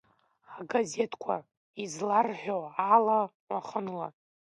Агазеҭқәа 0.59 1.35
изларҳәо 1.83 2.59
ала 2.93 3.19
уахынла… 3.49 4.07